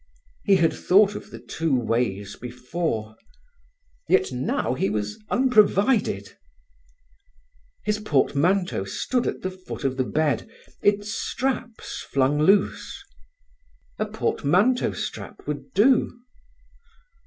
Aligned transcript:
He 0.43 0.55
had 0.55 0.73
thought 0.73 1.13
of 1.13 1.29
the 1.29 1.37
two 1.37 1.75
ways 1.79 2.35
before. 2.35 3.15
Yet 4.09 4.31
now 4.31 4.73
he 4.73 4.89
was 4.89 5.19
unprovided. 5.29 6.35
His 7.85 7.99
portmanteau 7.99 8.83
stood 8.83 9.27
at 9.27 9.43
the 9.43 9.51
foot 9.51 9.83
of 9.83 9.97
the 9.97 10.03
bed, 10.03 10.49
its 10.81 11.13
straps 11.13 12.01
flung 12.01 12.39
loose. 12.39 13.03
A 13.99 14.07
portmanteau 14.07 14.91
strap 14.93 15.45
would 15.45 15.71
do. 15.75 16.11